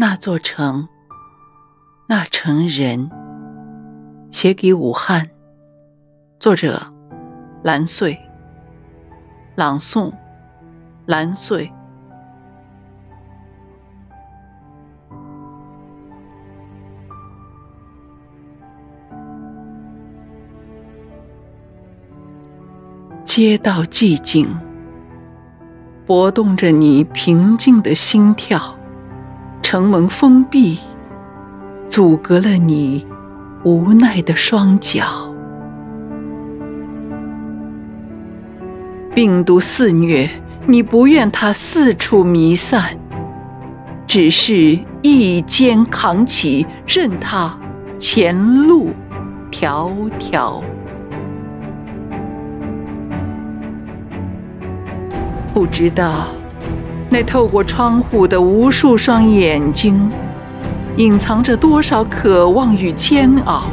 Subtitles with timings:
[0.00, 0.86] 那座城，
[2.06, 3.10] 那城人，
[4.30, 5.26] 写给武汉。
[6.38, 6.80] 作者：
[7.64, 8.16] 蓝穗。
[9.56, 10.12] 朗诵：
[11.06, 11.68] 蓝穗。
[23.24, 24.48] 街道寂静，
[26.06, 28.77] 搏动着你平静的心跳；
[29.70, 30.78] 城门封闭，
[31.90, 33.06] 阻隔了你
[33.64, 35.30] 无奈的双脚。
[39.14, 40.26] 病毒肆虐，
[40.64, 42.96] 你不愿它四处弥散，
[44.06, 47.54] 只是一肩扛起，任它
[47.98, 48.34] 前
[48.66, 48.88] 路
[49.52, 50.62] 迢迢。
[55.52, 56.28] 不知道，
[57.10, 60.10] 那透过窗户的无数双眼睛，
[60.96, 63.64] 隐藏着多少渴望与煎熬。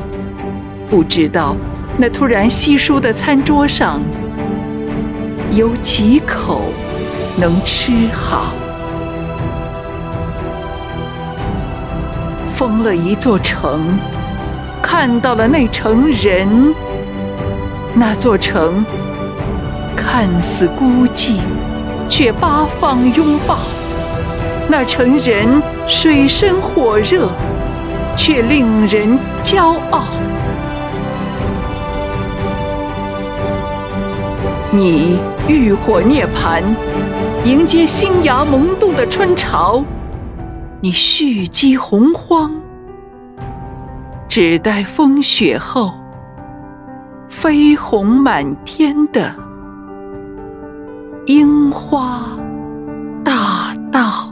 [0.89, 1.56] 不知道，
[1.97, 4.00] 那突然稀疏的餐桌上，
[5.52, 6.61] 有几口
[7.36, 8.53] 能吃好。
[12.56, 14.00] 封了一座城，
[14.81, 16.73] 看到了那城人，
[17.94, 18.86] 那座城
[19.94, 21.39] 看似孤寂。
[22.09, 23.58] 却八方拥抱，
[24.70, 27.30] 那城人水深火热，
[28.17, 30.03] 却令人骄傲。
[34.72, 36.62] 你浴火涅槃，
[37.44, 39.84] 迎接新芽萌动的春潮；
[40.81, 42.52] 你蓄积洪荒，
[44.28, 45.94] 只待风雪后，
[47.30, 49.45] 飞鸿满天的。
[51.26, 52.38] 樱花
[53.23, 54.25] 大道。